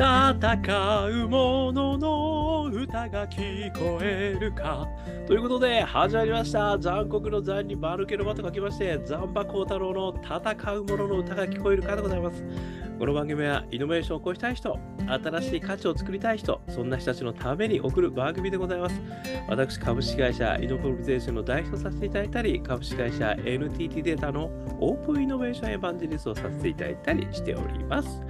[0.00, 4.88] 戦う者のの歌が聞こえるか。
[5.26, 6.78] ということで、始まりました。
[6.78, 12.42] 残酷の残に丸けの間と書きまして、残波幸太郎の戦う者の歌が聞こえるかでございます。
[12.98, 18.98] この番組はイノベーションを起こしたい人、新しい価値を作りたい人、そんな人たちのために送る番組でございます。
[19.48, 24.46] 私、株式会社イノプロビゼーションの代表させていただいたり、株式会社 NTT データの
[24.80, 28.22] オープンイノベーションエヴァンジェリストをさせていただいたりしております。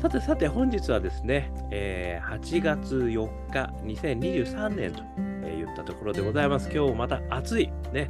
[0.00, 6.70] さてさて本日はですね、えー8月4日2023年と、えー言ったところでございます。
[6.70, 8.08] 今日もまた暑い、ね。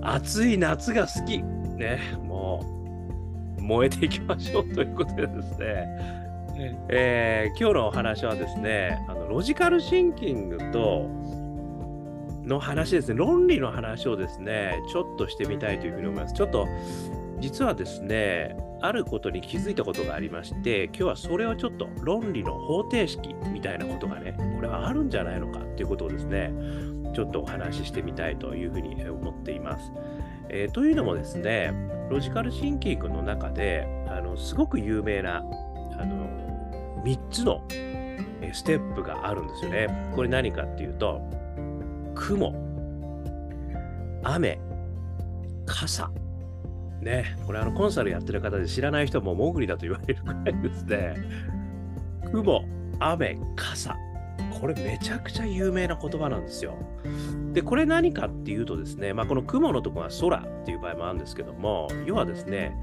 [0.00, 1.42] 暑い夏が好き。
[1.42, 2.00] ね。
[2.22, 2.64] も
[3.58, 5.86] う、燃えていきましょうということでですね。
[6.88, 11.06] えー今日のお話はですね、あのロジカルシンキングと、
[12.46, 16.34] の話ですね、論理の話をですね、ちょっとしてみたいというふうに思います。
[16.34, 16.66] ちょっと、
[17.40, 26.52] 実はですね、あることに気づいたことがありまして、今日はそれをちょっと論理の方程式みたいなことがね、これはあるんじゃないのかっていうことをですね、
[27.14, 29.92] ちょっとお話ししてみたいというふうに思っています。
[30.50, 31.72] えーというのもですね、
[32.10, 35.42] ロジカルシンキングの中で、あのすごく有名なあ
[36.06, 37.62] の3つの
[38.52, 40.12] ステップがあるんですよね。
[40.14, 41.20] これ何かっていうと、
[42.14, 42.54] 雲、
[44.22, 44.58] 雨、
[45.66, 46.10] 傘。
[47.08, 51.16] ね、これあのコンサルやってる方で知らない人もモグリだと言われるくらいですね。
[52.30, 52.64] 雲、
[52.98, 53.96] 雨、傘。
[54.60, 56.76] これめちゃくちゃ有名な言葉なんですよ。
[57.52, 62.76] で、これ何かっていうとですね、まあ、この雲のところは空っていう場合もあるんですけども、要はですね、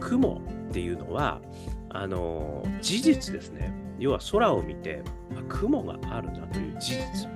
[0.00, 1.40] 雲っていうのは、
[1.88, 3.72] あの事実ですね。
[3.98, 5.02] 要は空を見て、
[5.34, 7.28] あ雲があるなという事実。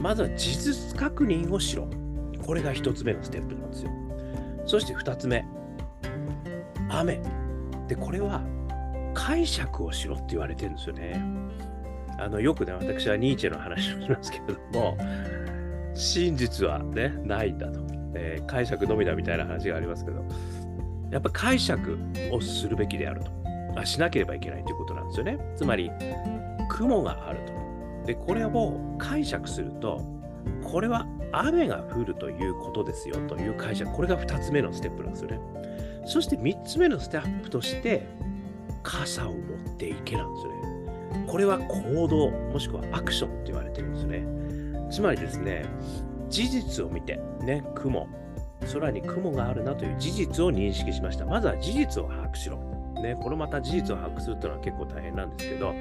[0.00, 1.88] まずは事実確認をしろ。
[2.44, 3.90] これが一つ目のステップなんですよ。
[4.66, 5.44] そして二つ目、
[6.98, 7.20] 雨。
[7.88, 8.42] で、これは
[9.14, 11.22] 解釈をしろって言われてるんですよね。
[12.18, 14.96] あのよくね、私はニーチェの話をしますけれども、
[15.94, 17.80] 真実はね、ないんだと。
[18.16, 20.24] えー解釈のみだみたいな話がありますけど、
[21.10, 21.98] やっぱ解釈
[22.32, 23.30] をするべきであると。
[23.76, 25.38] あしなければいけないということなんですよね。
[25.56, 25.90] つまり、
[26.68, 28.06] 雲があると。
[28.06, 30.00] で、これを解釈すると、
[30.62, 33.90] これは雨が降るということですよという解釈。
[33.92, 35.40] これが2つ目のステップなんですよね。
[36.04, 38.06] そして3つ目のステップとして、
[38.82, 40.54] 傘を持っていけなんですね。
[41.26, 44.24] これは行動、もしくはアクションと言われてるんですね。
[44.90, 45.64] つまりですね、
[46.28, 48.06] 事実を見て、ね、雲、
[48.72, 51.24] 空に雲があるなという事実を認識しました。
[51.24, 52.58] まずは事実を把握しろ。
[53.02, 55.74] ね、このまた事実を把握するというのは結構大変なんですけど、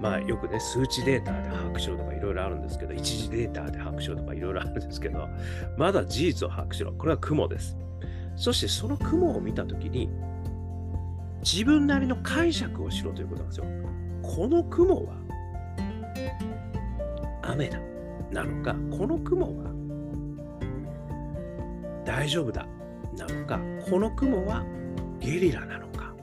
[0.00, 5.28] まあよくね、数値データで把握しろとかいろいろあるんですけど、一時データで把握しろとかいろいろあるんですけど、
[5.76, 6.92] まだ事実を把握しろ。
[6.92, 7.76] これは雲です。
[8.36, 10.10] そしてその雲を見たときに、
[11.42, 13.66] 自分なりの解釈をしろということなんですよ。
[14.22, 15.14] この雲は
[17.42, 17.78] 雨だ。
[18.30, 19.70] なのか、この雲は
[22.04, 22.66] 大丈夫だ。
[23.16, 24.64] なのか、この雲は
[25.20, 26.14] ゲリラなのか。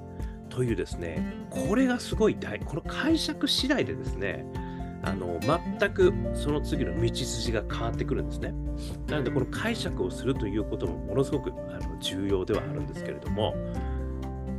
[0.49, 4.45] というですね、これがすごい大、この解釈次第でですね、
[5.03, 8.53] あの全くその次の道筋が変わってくるんですね。
[9.07, 13.55] なので、この解釈をするということもものすごくあの重要ではあるんですけれども、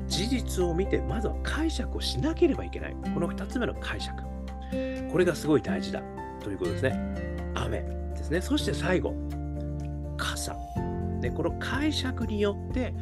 [0.07, 2.97] 事実を見て、まずは解釈をしなければいけない。
[3.15, 4.23] この2つ目の解釈。
[5.11, 6.03] これがすごい大事だ
[6.41, 6.99] ということですね。
[7.55, 7.81] 雨
[8.17, 8.41] ですね。
[8.41, 9.15] そして最後、
[10.17, 10.57] 傘。
[11.21, 12.93] で、この解釈によって、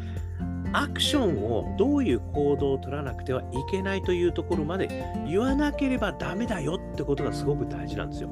[0.73, 8.31] アクションをどういう行動を取らなくてはいけないというところまで言わなければダメだよってことがすごく大事なんですよ。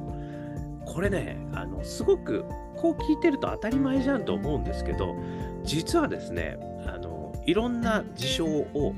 [0.85, 2.45] これね、あのすごく
[2.75, 5.15] こう聞いてると当たり前じゃんと思うんですけど、
[5.63, 6.57] 実はですね、
[6.87, 8.93] あのいろんな事象を、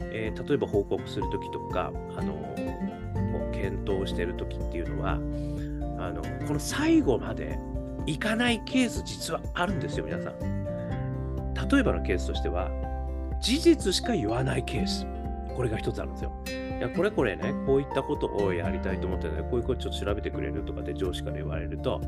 [0.00, 2.32] えー例えば報告するときとか、あの
[3.32, 7.58] こう検討してるときっていうのはあの、この最後まで
[8.06, 10.57] いかないケース実はあるんですよ、皆さん。
[11.70, 12.70] 例えばのケースとしては、
[13.40, 15.06] 事実しか言わないケース。
[15.54, 16.32] これが一つあるんですよ。
[16.78, 22.00] いや、これこれね、こういったことをやりたいと思ってるので、こういうことちょっと調べてくれるとかで上司から言われると、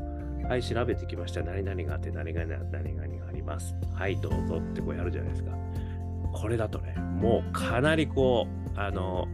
[0.47, 1.43] はい、調べてきました。
[1.43, 3.75] 何々があって、何々が何々があります。
[3.93, 5.51] はい、どうぞってこうやるじゃないですか。
[6.33, 9.27] これだとね、もうかなりこう、あの、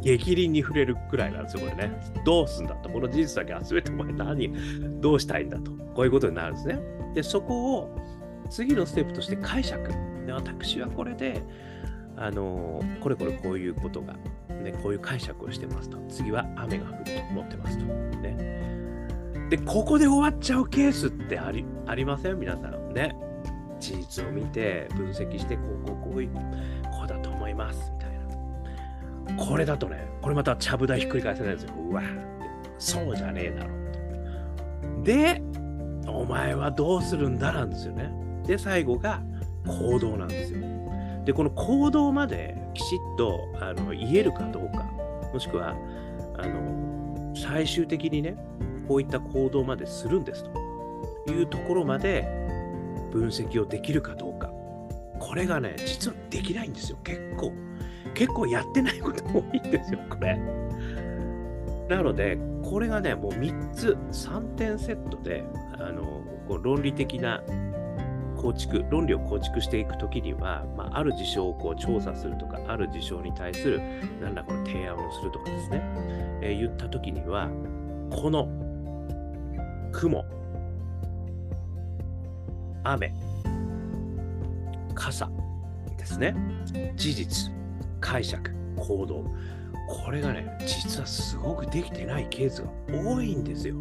[0.00, 1.92] 激鱗に触れるくらいなんですよ、これね。
[2.24, 2.88] どうすんだと。
[2.88, 5.70] この事実だけ集めてお前何、どうしたいんだと。
[5.94, 6.80] こういうことになるんですね。
[7.14, 7.96] で、そこを
[8.52, 9.90] 次のステップとして解釈。
[10.26, 11.42] で私はこれで、
[12.16, 14.14] あのこれこれこういうことが、
[14.62, 15.98] ね、こういう解釈をしてますと。
[16.08, 17.84] 次は雨が降ると思ってますと。
[17.84, 19.48] ね。
[19.48, 22.38] で、ここで終わっちゃうケースってありありません？
[22.38, 22.92] 皆さん。
[22.92, 23.16] ね。
[23.80, 26.40] 事実を見て、分析して、こう、こう、こういう、こ
[27.04, 27.90] うだと思います。
[27.94, 29.44] みたいな。
[29.44, 31.74] これだとね、これまたちゃぶ台ひっくり返せないんですよ。
[31.90, 32.02] うわ、
[32.78, 35.02] そうじゃねえだろうと。
[35.02, 35.42] で、
[36.06, 37.52] お前はどうするんだ？
[37.52, 38.12] なんですよね。
[38.46, 39.22] で、最後が
[39.66, 40.60] 行動なんですよ。
[41.24, 44.84] で、この行動まできちっとあの言えるかどうか、
[45.32, 45.76] もしくは、
[46.38, 48.36] あの、最終的にね、
[48.88, 50.44] こういった行動までするんです
[51.24, 52.22] というところまで
[53.12, 54.50] 分析をできるかどうか。
[55.20, 57.52] これがね、実はできないんですよ、結構。
[58.14, 60.38] 結構やってないことも多いんですよ、これ。
[61.88, 65.44] なので、これがね、もう3つ、3点セットで、
[65.78, 67.42] あのこう論理的な
[68.42, 73.80] 構築、論理を構築していくときには、まあ、ある事象をこう調査するとか、ある事象に対する
[74.20, 75.80] 何らこの提案をするとかですね、
[76.42, 77.48] えー、言ったときには、
[78.10, 78.48] この
[79.92, 80.24] 雲、
[82.82, 83.14] 雨、
[84.92, 85.30] 傘
[85.96, 86.34] ですね、
[86.96, 87.52] 事実、
[88.00, 89.24] 解釈、行動。
[89.88, 93.76] これがね、実はすごくできてないケースが多いんですよ。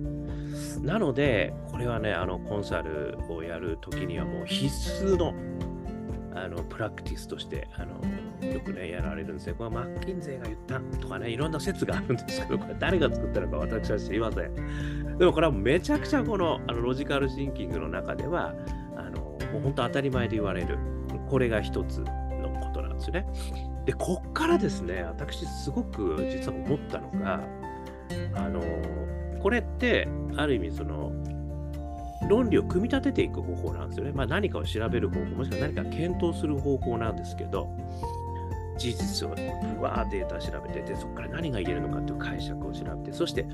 [0.81, 4.68] なので、これはね、あのコンサルをやるときにはもう必
[5.06, 5.34] 須の
[6.34, 8.00] あのプラクティスとしてあの
[8.48, 9.56] よくね、やられるんですよ。
[9.56, 15.18] これはマッキンゼーが言ったとかね、いろんな説があるんですけど、これ誰が作ったのか私は知りません。
[15.18, 18.54] でもこれはめちゃくちゃこのあのロジカルシンキングの中では、
[18.96, 20.78] あのもう本当当たり前で言われる、
[21.30, 22.08] これが一つの
[22.62, 23.28] ことなんですよね。
[23.86, 27.42] で、こっからですね、私すごく実は思ったのが、
[28.36, 28.62] あの
[29.41, 30.07] これって
[30.38, 31.11] ある意味その
[32.29, 34.11] 論理を組み立てていく方法なんですよね。
[34.13, 37.67] まあ、何かを調べる方法、もしくは何か検討する方法なんですけど、
[38.77, 39.35] 事実を
[39.75, 43.45] ぶわーデータ調べて、で、そこから何が言えるのかという解釈を調べて、そして、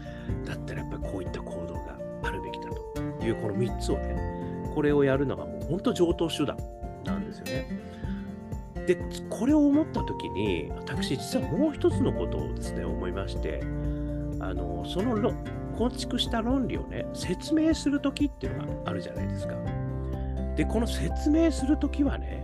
[0.45, 2.69] だったらやっぱりこういった行動があるべきだ
[3.19, 6.57] という、この3つをね、これをやるのがもう本当上等手段
[7.03, 7.67] なんですよね。
[8.85, 8.97] で、
[9.29, 13.61] これを思ったときに、私、実はもう一つのことをですね、思いまして、
[14.39, 15.33] あのその
[15.77, 19.53] 構築した論理をね、説明するときっていうのがあるじゃないですか。
[20.56, 22.44] で、この説明するときはね、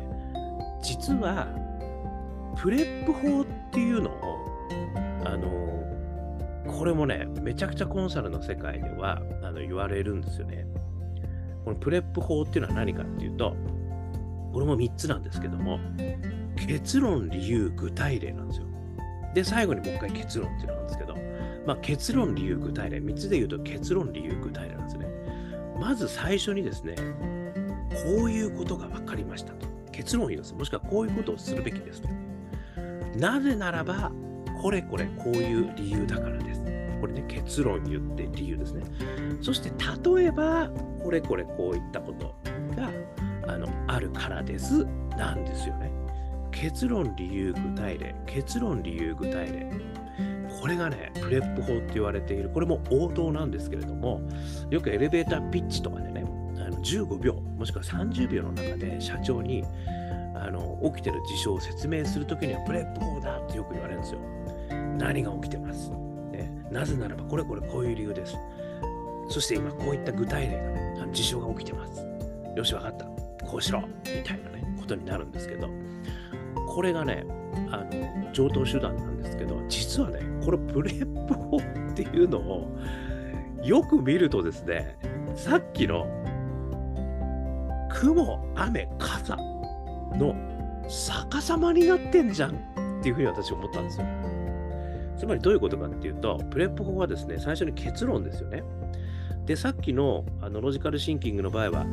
[0.81, 1.47] 実は、
[2.55, 4.43] PREP法っていうのを、
[5.25, 5.73] あの、
[6.71, 10.65] これもね、めちゃくちゃコンサルの世界ではあの言われるんですよね。
[11.65, 13.55] この PREP法っていうのは何かっていうと、
[14.53, 15.79] これも3つなんですけども、
[16.67, 18.67] 結論、理由、具体例なんですよ。
[19.33, 21.12] で、最後にもう一回結論っていうのなんですけど、
[21.65, 22.97] まあ、結論、理由、具体例。
[22.99, 25.07] 3つで言うと結論、理由、具体例なんですね。
[25.79, 26.95] まず最初にですね、
[28.17, 29.67] こういうことが分かりましたと。
[29.91, 30.53] 結論を言います。
[30.53, 32.09] もしくはこういうことをするべきですと。
[33.17, 34.11] なぜならば、
[34.61, 36.61] これこれこういう理由だからです。
[36.99, 38.83] これね、結論言って理由ですね。
[39.41, 39.71] そして、
[40.15, 40.69] 例えば、
[41.03, 42.35] これこれこういったこと
[42.75, 42.89] が
[43.47, 44.85] あのあるからです
[45.17, 45.91] なんですよね。
[46.51, 48.15] 結論、理由、具体例。
[48.25, 49.71] 結論、理由、具体例。
[50.63, 54.21] これがね、 PREP法って言われている、これも王道なんですけれども、
[54.69, 56.23] よくエレベーターピッチとかでね、
[56.57, 59.65] あの15秒、もしくは30秒の中で社長に
[60.33, 64.21] あの起きてる事象を説明するときには PREP法だってよく言われるんですよ。
[64.97, 65.89] 何が起きてます？
[66.31, 68.37] ね、なぜならば、これこれこういう理由です。
[69.27, 72.07] そして今、こういった具体例がね、あの事象が起きてます。
[72.55, 73.03] よし、わかった。
[73.45, 73.81] こうしろ。
[73.81, 75.67] みたいなね、ことになるんですけど、
[76.69, 77.25] これがね、
[77.73, 82.77] あの常套手段なんですけど、実はね、この PREP法っていうのを
[83.63, 84.95] よく見るとですね、
[85.35, 86.05] さっきの
[87.89, 90.35] 雲、雨、傘の
[90.87, 92.55] 逆さまになってんじゃんっ
[93.01, 94.05] ていうふうに私思ったんですよ。
[95.17, 98.63] つまりどういうことかっていうと、 PREP法はですね、最初に結論ですよね。
[99.45, 101.85] で、さっきのあのロジカルシンキングの場合は、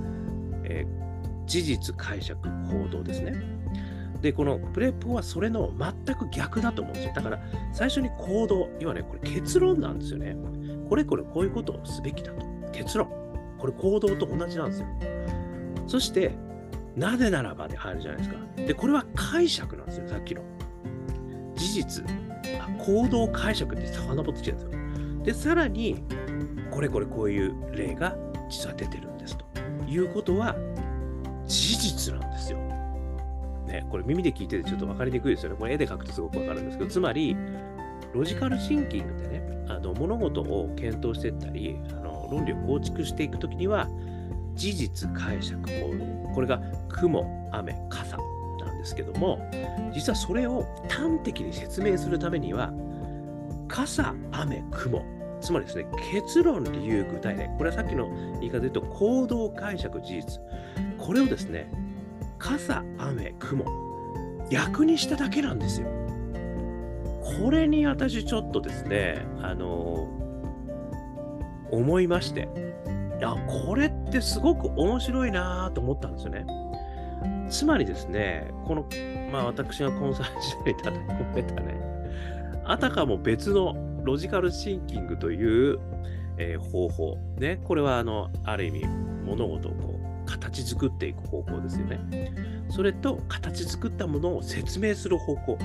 [0.64, 2.38] えー、事実、解釈、
[2.70, 3.59] 行動ですね。
[4.20, 7.12] で、このプレップはそれの全く逆だと思うんですよ。
[7.14, 7.40] だから、
[7.72, 10.36] 最初に行動、要はね、これ結論なんですよね。
[10.88, 12.44] これこれこういうことをすべきだと。
[12.72, 13.08] 結論。
[13.58, 14.86] これ行動と同じなんですよ。
[15.86, 16.32] そして、
[16.96, 18.36] なぜならばで入るじゃないですか。
[18.56, 20.42] で、これは解釈なんですよ、さっきの。
[21.54, 22.04] 事実、
[22.78, 25.24] 行動解釈って遡ってきてるんですよ。
[25.24, 26.02] で、さらに、
[26.70, 28.16] これこれこういう例が
[28.48, 29.44] 実は出てるんですと
[29.88, 30.56] いうことは
[31.46, 32.58] 事実なんですよ。
[33.70, 35.56] ね、これ耳で聞いててちょっと分かりにくいですよね。
[35.58, 37.36] これ絵で描くとすごく分かるんですけど、つまり、
[38.12, 43.88] ロジカルシンキングでね、あの物事を検討していったり、あの論理を構築していくときには、
[44.54, 45.96] 事実、解釈、行
[46.28, 49.38] 動、これが雲、雨、傘なんですけども、
[49.92, 52.72] 実はそれを端的に説明するためには、
[53.68, 55.04] 傘、雨、雲、
[55.40, 58.08] つまりですね、結論、理由、具体例、これはさっきの
[58.40, 60.40] 言い方で言うと、行動、解釈、事実、
[60.98, 61.70] これをですね、
[62.40, 63.64] 傘、雨、雲、
[64.50, 65.88] 逆にしただけなんですよ。
[67.38, 70.08] これに私ちょっとですね、あの
[71.70, 72.48] 思いまして、
[73.18, 76.46] いや、これってすごく面白いなと思ったんですよね。
[77.50, 78.86] つまりですね、この、
[79.30, 81.74] まあ私がコンサル時代に叩き込めたね、
[82.64, 85.78] あたかも別のロジカルシンキングという、
[86.38, 87.18] えー、方法。
[87.38, 88.86] ね、これはあの、ある意味、
[89.26, 89.89] 物事をこ
[90.30, 92.32] 形作っていく方向ですよね。
[92.70, 95.58] それと、形作ったものを説明する方向。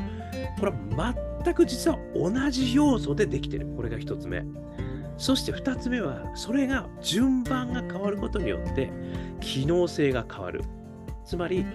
[0.60, 3.68] これは全く実は同じ要素でできてる。
[3.76, 4.44] これが一つ目。
[5.18, 8.92] そして2つ目は、それが順番が変わることによって、
[9.40, 10.64] 機能性が変わる。
[11.24, 11.66] つまり、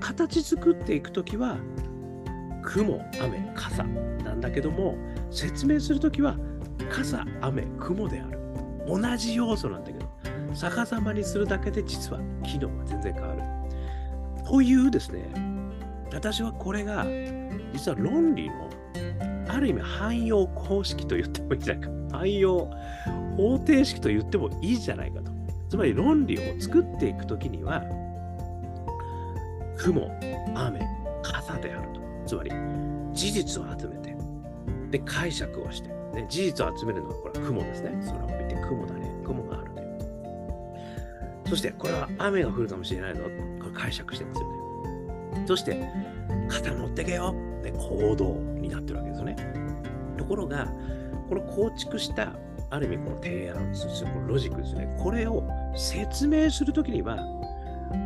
[0.00, 1.56] 形作っていくときは、
[2.62, 4.96] 雲、雨、傘なんだけども、
[5.30, 6.36] 説明するときは、
[6.90, 8.38] 傘、雨、雲である。
[8.86, 9.95] 同じ要素なんだけど、
[10.60, 13.42] 逆さまにするだけで実は機能が全然変わる。
[14.44, 15.28] というですね、
[16.12, 17.04] 私はこれが、
[17.72, 18.70] 実は論理の、
[19.48, 22.18] ある意味汎用公式と言ってもいいじゃないか。
[22.18, 22.70] 汎用
[23.36, 25.30] 方程式と言ってもいいじゃないかと。
[25.68, 27.82] つまり論理を作っていくときには、
[29.76, 30.10] 雲、
[30.54, 30.80] 雨、
[31.22, 32.00] 傘であると。
[32.24, 32.50] つまり、
[33.12, 34.16] 事実を集めて、
[34.90, 37.90] で、解釈をして、ね、事実を集めるのは、これは雲ですね。
[38.06, 39.12] 空を見て、雲だね。
[39.24, 39.75] 雲がある。
[41.48, 43.22] そして、これは雨が降るかもしれないの。
[43.22, 44.48] これ解釈してますよ
[45.34, 45.44] ね。
[45.46, 45.88] そして、
[46.48, 47.32] 肩持ってけよ。
[47.32, 49.36] ね、行動になってるわけですよね。
[50.16, 50.66] ところが、
[51.28, 52.32] この構築した、
[52.70, 54.96] ある意味この提案、そしてこのロジックですね。
[54.98, 57.18] これを説明するときには、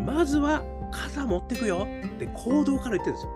[0.05, 3.31] まずは傘持ってくよって行動から言ってるんですよ。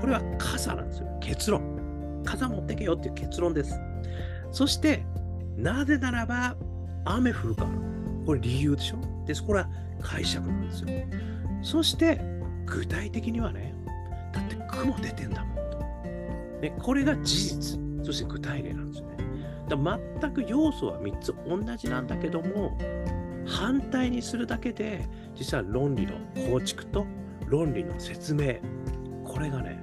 [0.00, 1.18] これは傘なんですよ。
[1.20, 2.22] 結論。
[2.24, 3.78] 傘持ってけよっていう結論です。
[4.50, 5.04] そして、
[5.56, 6.56] なぜならば
[7.04, 7.70] 雨降るから。
[8.24, 9.44] これ理由でしょです。
[9.44, 9.68] これは
[10.00, 10.88] 解釈なんですよ。
[11.62, 12.20] そして、
[12.66, 13.74] 具体的にはね、
[14.32, 15.78] だって雲出てんだもんと。
[16.60, 17.80] ね、これが事実。
[18.04, 19.16] そして具体例なんですよね。
[19.68, 19.76] だ
[20.20, 22.76] 全く要素は3つ同じなんだけども、
[23.46, 26.14] 反対にするだけで、実は論理の
[26.50, 27.06] 構築と
[27.46, 28.56] 論理の説明、
[29.24, 29.82] これがね、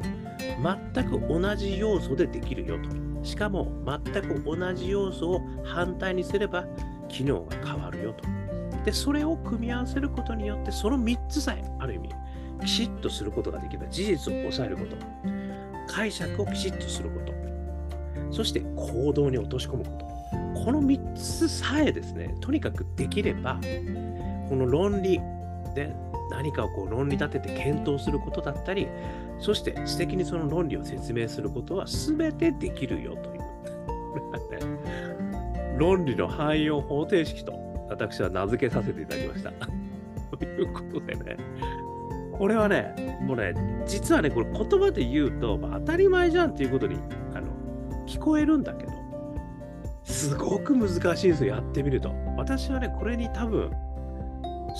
[0.93, 2.89] 全く同じ要素でできるよと。
[3.23, 6.65] しかも、全く同じ要素を反対にすれば、
[7.07, 8.38] 機能が変わるよと。
[8.85, 12.09] で、それを組み合わせることによって、その3つさえ、ある意味、
[12.65, 14.95] きちっとすることができれば、事実を抑えること、
[15.87, 17.33] 解釈をきちっとすること、
[18.31, 20.09] そして行動に落とし込むこと。
[20.63, 23.59] この3つさえですね、とにかくできれば、
[24.49, 25.19] この論理
[25.75, 25.93] で
[26.29, 28.87] 何かをこう論理立てて検討することだったり、
[29.39, 33.39] そして素敵にその論理を説明することは全てできるよという。
[35.77, 37.53] 論理の汎用方程式と
[37.89, 39.51] 私は名付けさせていただきました。
[40.37, 41.37] ということでね、
[42.37, 43.53] これはね、もうね、
[43.85, 46.97] 実はね、これ言葉で言うと、まあ、当たり前じゃんっていうことに
[47.33, 47.47] あの
[48.05, 48.91] 聞こえるんだけど、
[50.03, 52.13] すごく難しいんですよ、やってみると。
[52.37, 53.71] 私はね、これに多分、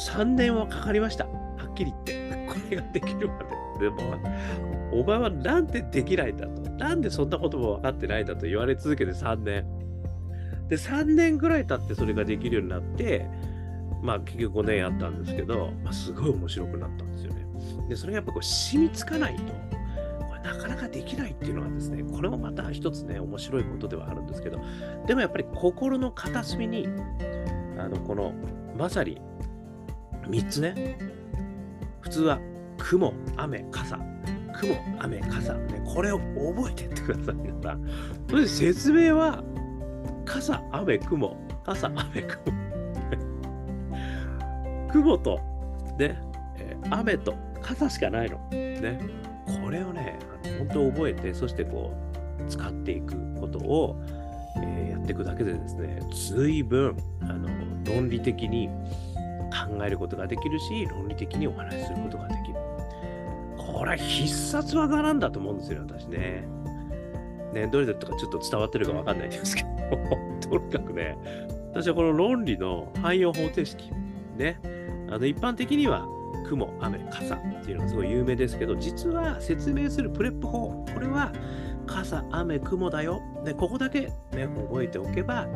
[0.08, 1.26] 3年はかかりました。
[1.26, 1.32] は
[1.70, 2.48] っきり言って。
[2.48, 3.86] これができるまで。
[3.86, 3.98] でも、
[4.92, 6.62] お前はなんでできないんだと。
[6.72, 9.66] なんでそんなことも分かってないんだと言われ続けて3年。
[10.70, 13.28] で、3年ぐらい経ってそれができるようになって、
[14.02, 17.46] まあ結局5年やったんですけど、まあ、すごい面白くなったんですよね。
[17.90, 24.62] で、それがやっぱこう染みつかないとこれ、なかなかできないっていうのはですね、これもまた一つね、面白いことではあるんですけど、
[25.08, 26.88] でもやっぱり心の片隅に、
[27.78, 28.34] あの、この、
[28.78, 29.20] まさに
[30.28, 30.98] 3つね、
[32.02, 32.40] 普通は
[32.78, 34.00] 雲、雨、傘、
[34.54, 37.78] 雲、雨、傘、ね、これを覚えてってくださいから、
[38.30, 39.44] それで説明は、
[40.40, 42.40] 傘、雨、雲、傘、雨、雲。
[44.90, 45.38] 雲と、
[45.98, 46.18] ね、
[46.58, 48.38] え、雨と傘しかないの。
[48.50, 49.02] ね。
[49.62, 50.18] これをね、
[50.58, 51.92] 本当覚えて、そしてこ
[52.42, 54.02] う、使っていくことを、
[54.64, 56.00] えー、やっていくだけでですね、
[56.32, 57.50] 随分、あの、
[57.94, 58.70] 論理的に
[59.68, 62.56] 考えることができるし、論理的にお話しすることができる。
[63.58, 66.48] これ必殺技なんだと思うんですよ、私ね。
[67.54, 69.70] ね、どれだとかちょっと伝わってるかわかんないですけど、
[70.58, 71.18] とにかくね、
[71.72, 73.92] 私はこの論理の汎用方程式、
[74.38, 74.60] ね、
[75.10, 76.08] あの一般的には
[76.48, 81.32] 雲、雨、傘っていうのがすごい有名ですけど、実は説明するプレップ法、これは
[81.86, 83.22] 傘、雨、雲だよ。
[83.44, 85.48] で、ここだけ、ね、覚えておけば、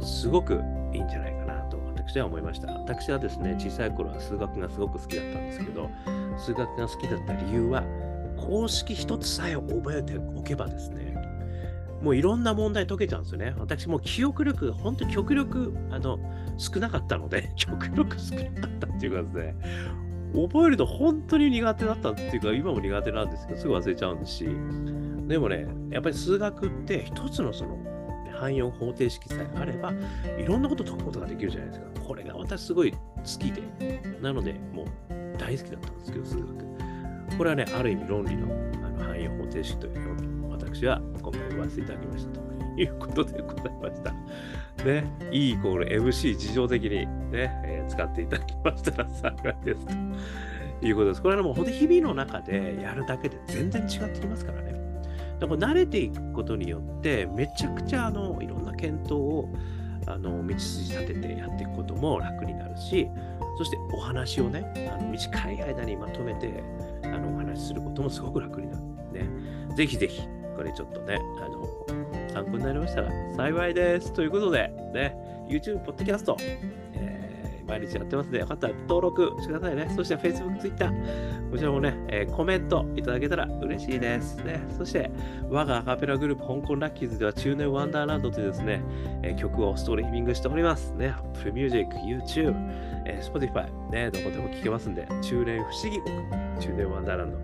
[0.00, 0.60] すごく
[0.92, 1.78] いいんじゃないかなと
[2.10, 2.72] 私は思いました。
[2.72, 5.90] 私はですね、小さい頃は数学がすごく好きだったんですけど、
[6.38, 7.84] 数学が好きだった理由は、
[8.36, 11.09] 公式一つさえ覚えておけばですね、
[12.02, 13.54] もういろんな問題解けちゃうんですよね。
[13.58, 16.18] 私も記憶力が本当に極力あの
[16.56, 19.54] 少なかったので、 極力少なかったっていうかですね、
[20.34, 24.48] 覚えると本当に苦手だったっていうか、今も苦手なんですけど、すぐ忘れちゃうんですし、
[25.28, 27.78] でもね、やっぱり数学って一つのその
[28.40, 29.92] 汎用方程式さえあれば、
[30.38, 31.86] いろんなこと解くことができるじゃないですか。
[32.00, 34.86] これが私すごい好きで、なので、もう
[35.38, 36.70] 大好きだったんですけど、数学。
[37.36, 38.46] これはね、ある意味論理の
[38.84, 41.00] あの汎用方程式というのを私は
[41.30, 44.12] 今回言わせていただきましたということでございました。
[44.84, 47.06] ね、E イコール MC 事情的にね、
[47.64, 51.22] えー、使っていただきましたら幸いですということです。
[51.22, 54.74] これはもう本当日々の中でやるだけで全然違ってきますからね。
[55.38, 59.48] だから慣れていくことによってめちゃくちゃあのいろんな検討を
[60.06, 63.08] あの道筋立ててやっていくことも楽になるし、
[63.58, 66.62] そしてお話をね、あの短い間にまとめて
[67.04, 68.82] あのお話しすることもすごく楽になる。
[69.12, 69.28] ね。
[69.76, 70.22] ぜひぜひ、
[70.60, 71.66] これちょっとね、あの
[72.34, 74.12] 参考になりましたら幸いです。
[74.12, 75.16] ということで、ね、
[75.48, 76.36] YouTube、ポッドキャスト、
[76.92, 79.90] えー、毎日やってますので、よかったら登録してくださいね。
[79.96, 80.92] そして Facebook、Twitter、
[81.50, 84.36] こちらもね、えー、コメントいただけたら嬉しいです。
[84.44, 85.10] ね、そして、
[85.48, 88.82] 我がアカペラグループ、香港ラッキーズでは、中年ワンダーランドというですね、
[89.22, 90.92] えー、曲をストリーミングしております。
[90.92, 92.54] ね、Apple Music、YouTube、
[93.06, 95.98] えー、Spotify、ね、どこでも聴けますんで、中年不思議、
[96.60, 97.38] 中年ワンダーランド、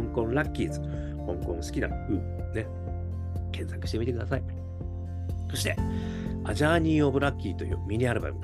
[0.00, 0.80] 香港ラッキーズ、
[1.40, 1.90] 香港好きな、う、
[2.54, 2.66] ね、
[3.52, 4.42] 検索してみてください。
[5.50, 5.76] そして、
[6.44, 8.40] A Journey of Lucky というミニアルバム、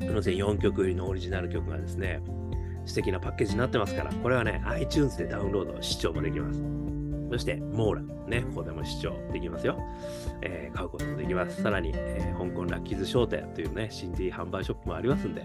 [0.00, 2.20] この全4曲入りのオリジナル曲がですね、
[2.86, 6.62] 素敵なパッケージになってますから、これはね、iTunes でダウンロード、視聴もできます。
[7.30, 9.76] そして、モーラ、ね、ここでも視聴できますよ。
[10.42, 11.60] えー、買うこともできます。
[11.60, 15.40] さらに、えー、香港ラッキーズ商店というね、CD 販売ショップもありますんで、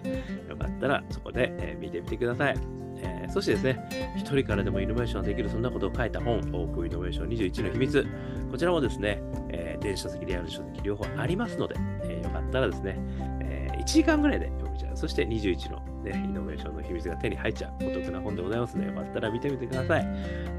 [0.48, 2.56] よかったらそこで、えー、見てみてください。
[3.04, 8.08] えー、そしてですね、一人からでもイノベーションができる、そんなことを書いた本、オープンイノベーション21の秘密。
[8.52, 12.98] こちらもですね、えー、電子書籍、リアル書籍両方ありますので、えー、よかったらですね、
[13.42, 14.98] えー、1時間ぐらいで読めちゃう。
[14.98, 20.06] そして21のね、イノベーションの秘密が手に入っちゃうお得な本でございますので、よかったら見てみてください。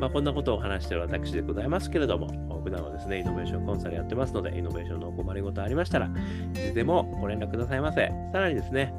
[0.00, 2.28] まあ、こんなことを話している私でございますけれども、
[2.62, 6.10] 普段はですね、イノベーションコンサルやってますので、イノベーションのお困りごとありましたら、い
[6.54, 8.10] つでもご連絡くださいませ。
[8.32, 8.94] さらにですね、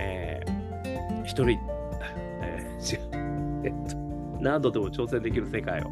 [0.00, 1.58] えー、一人、
[4.40, 5.90] 何度でも挑戦できる世界を、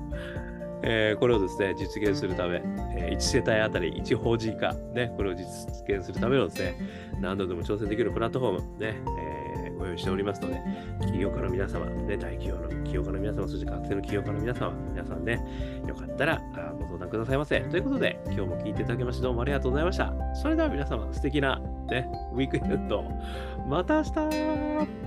[0.83, 2.61] えー、これをですね、実現するため、
[2.96, 5.44] えー、1世帯あたり1法人化、ね、これを実
[5.88, 6.74] 現するためのですね、
[7.20, 8.96] 何度でも挑戦できるプラットフォーム、ね、
[9.64, 10.61] えー、ご用意しておりますので、
[11.00, 15.40] 企業家の皆様、ね、大企業の企業家の皆様、そして学生の企業家の皆様、皆さんね、
[15.88, 16.42] よかったら
[16.78, 17.61] ご相談くださいませ。
[17.62, 20.12] ということで、今日も聞いていただきましてどうもありがとうございました。
[20.35, 23.04] それでは皆様、素敵な、ね、ウィークエンド、
[23.66, 25.04] また明日